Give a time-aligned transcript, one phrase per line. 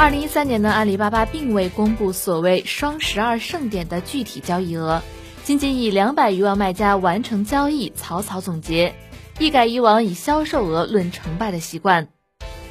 [0.00, 5.02] 二零一三年呢，阿里巴巴并未公布所谓双十二盛典的具体交易额，
[5.44, 8.94] 仅仅以两百余万卖家完成交易草草总结，
[9.38, 12.08] 一改以往以销售额论成败的习惯。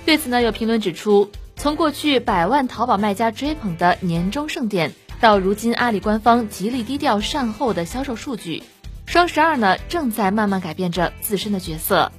[0.07, 4.91] 对此呢，有评论指出，从过去百万淘宝卖家追捧的年终盛典，
[5.21, 8.63] 到如今阿里官方极力低调善后的销售数据，
[9.05, 12.11] 双十二呢正在慢慢改变着自身的角色。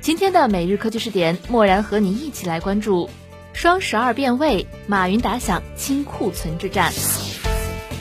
[0.00, 3.08] 今天的每日科技视点，默然和你一起来关注。
[3.56, 6.92] 双十二变味，马云打响清库存之战。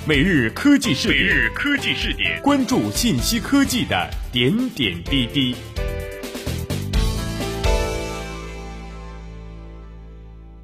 [0.05, 5.55] 每日科技视点，每日科技视点，关注信息科技的点点滴滴。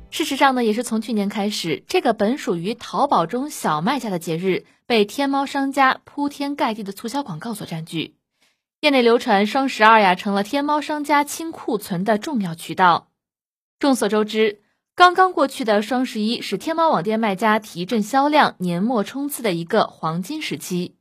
[0.09, 8.15] 事实上呢，也是从去年开始，这个本属于淘宝中小卖家的节日，被天猫商家铺天盖地的促销广告所占据。
[8.81, 13.07] 业内流传，双十二呀，成了天猫商家清库存的重要渠道。
[13.79, 14.59] 众所周知。
[14.93, 20.95] 刚刚过去的双十一是天猫网店卖家提振销量、年末冲刺的一个黄金时期，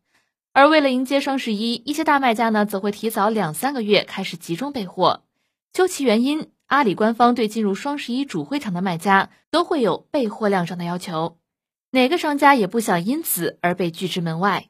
[0.53, 5.25] 而为了迎接双十一，一些大卖家呢则会提早两三个月开始集中备货。
[5.73, 11.39] 究其原因，阿里官方对进入双十一主会场的卖家都会有备货量上的要求，
[11.91, 14.69] 哪个商家也不想因此而被拒之门外。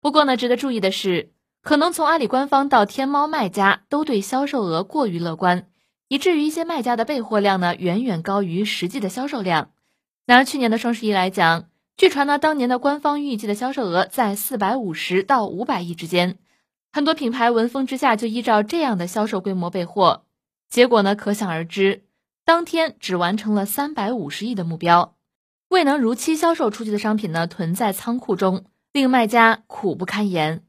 [0.00, 5.66] 不过呢，值得注意的是，可能从阿里官方到天猫卖家都对销售额过于乐观。
[6.08, 9.70] 以至于一些卖家的备货量呢远远高于实际的销售量。
[10.26, 16.38] 拿去年的双十一来讲，据传呢当年的官方预计的销售额在四百五十到五百亿之间，
[16.92, 20.24] 很多品牌闻风之下就依照这样的销售规模备货，
[20.68, 22.04] 结果呢可想而知，
[22.44, 25.16] 当天只完成了三百五十亿的目标，
[25.68, 30.62] 未能如期销售出去的商品呢囤在仓库中，令卖家苦不堪言。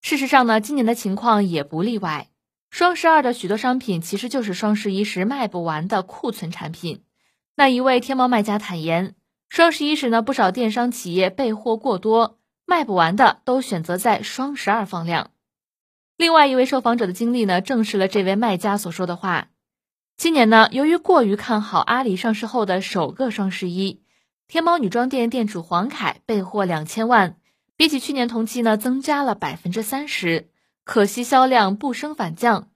[0.00, 2.28] 事实上呢，今年的情况也不例外。
[2.70, 7.02] 双十二的许多商品其实就是双十一时卖不完的库存产品。
[7.56, 9.14] 那一位天猫卖家坦言，
[9.48, 15.32] 双十一时呢，不少电商企业备货过多，卖不完的都选择在双十二放量。
[16.16, 19.48] 另外一位受访者的经历呢，证实了这位卖家所说的话。
[20.16, 24.02] 今年呢，由于过于看好阿里上市后的首个双十一，
[24.46, 27.36] 天猫女装店店主黄凯备货两千万，
[27.76, 30.50] 比起去年同期呢，增加了百分之三十。
[30.84, 32.68] 可惜销量不升反降，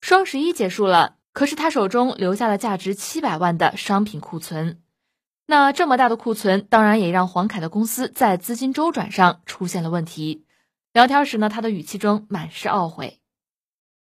[0.00, 4.82] 双十一结束了，可是他手中留下了价值七百万的商品库存。
[5.46, 10.46] 那这么大的库存，当然也让黄凯的公司在资金周转上出现了问题。
[10.92, 13.20] 聊天时呢，他的语气中满是懊悔。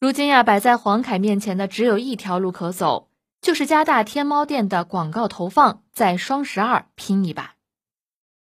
[0.00, 3.08] 如今呀，摆在黄凯面前的只有一条路可走，
[3.40, 7.54] 就是加大天猫店的广告投放，在双十二拼一把。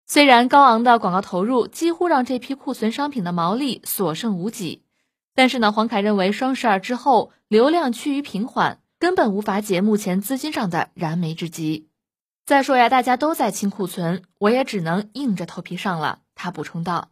[0.07, 4.83] 虽然高昂的广告投入几乎让这批库存商品的毛利所剩无几。
[5.35, 11.89] 但是呢，黄凯认为双十二之后流量趋于平缓，根本无法解目前资金上的燃眉之急。
[12.45, 16.21] 再说呀，大家都在清库存，我也只能硬着头皮上了。
[16.35, 17.11] 他补充道。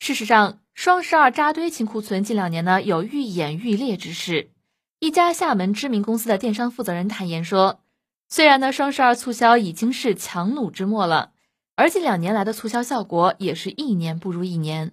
[0.00, 4.50] 事实上，双十二扎堆清库存近两年呢有愈演愈烈之势。
[4.98, 7.80] 一家厦门知名公司的电商负责人坦言说，
[8.28, 11.32] 虽然呢双十二促销已经是强弩之末了，
[11.76, 14.92] 而近两年来的促销效果也是一年不如一年。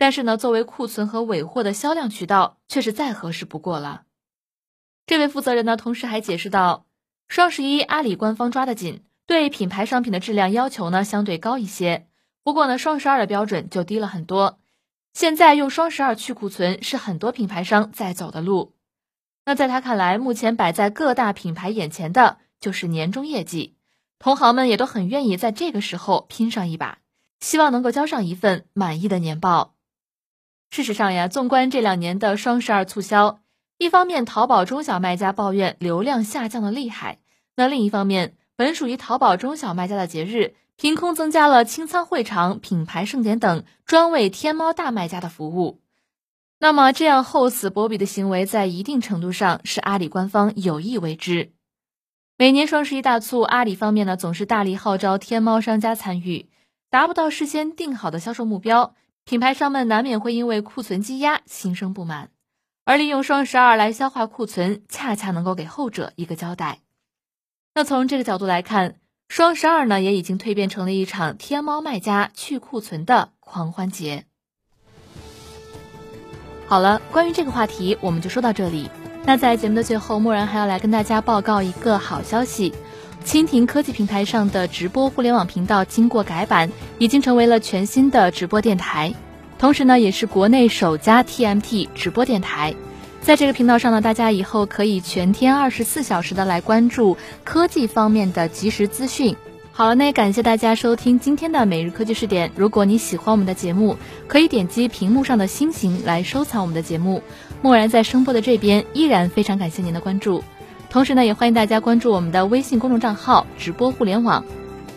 [0.00, 4.04] 但是呢，作为库存和尾货的销量渠道，却是再合适不过了。
[5.04, 6.86] 这位负责人呢，同时还解释到，
[7.28, 12.08] 双十一阿里官方抓得紧，对品牌商品的质量要求呢相对高一些。
[12.42, 14.58] 不过呢，双十二的标准就低了很多。
[15.12, 18.72] 现在用双十二去库存是很多品牌商在走的路。
[19.44, 23.76] 那在他看来，目前摆在各大品牌眼前的就是年终业绩，
[24.18, 27.00] 同行们也都很愿意在这个时候拼上一把，
[27.40, 29.74] 希望能够交上一份满意的年报。
[30.70, 33.40] 事实上呀，纵观这两年的双十二促销，
[33.78, 37.18] 一方面淘宝中小卖家抱怨流量下降的厉害，
[37.56, 45.80] 那另一方面，本属于淘宝中小卖家的节日，凭空增加了清仓会场、品牌盛典等专为天猫大卖家的服务。
[46.60, 51.50] 那么，这样厚此薄彼的行为，在一定程度上是阿里官方有意为之。
[52.38, 56.48] 每年双十一大促，阿里方面呢总是大力号召天猫商家参与，
[56.90, 58.94] 达不到事先定好的销售目标。
[59.24, 62.30] 品牌商们难免会因为库存积压心生不满，
[62.84, 66.80] 而利用双十二来消化库存，恰恰能够给后者一个交代。
[67.74, 68.96] 那从这个角度来看，
[69.28, 74.24] 双十二呢也已经蜕变成了一场天猫卖家去库存的狂欢节。
[76.66, 78.90] 好了，关于这个话题我们就说到这里。
[79.24, 82.74] 那在节目的最后，默然还要来跟大家报告一个好消息。
[83.24, 89.14] 蜻蜓科技平台上的直播互联网频道经过改版，已经成为了全新的直播电台，
[89.58, 92.74] 同时呢，也是国内首家 TMT 直播电台。
[93.20, 99.36] 在这个频道上呢，大家以后可以全天二十四小时的来关注科技方面的即时资讯。
[99.72, 102.50] 好了，那也感谢大家收听今天的每日科技视点。
[102.56, 103.96] 如果你喜欢我们的节目，
[104.26, 107.22] 可以点击屏幕上的星星来收藏我们的节目。
[107.62, 110.42] 默然在声波的这边依然非常感谢您的关注，
[110.90, 114.44] 同时呢，也欢迎大家关注我们的微信公众账号“直播互联网”。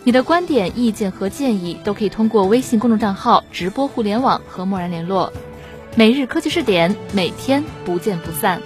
[0.04, 5.31] 你的观点、意见和建议都可以通过微信公众账号“直播互联网”和默然联络。
[5.95, 8.60] 每日科技视点，每天不见不散。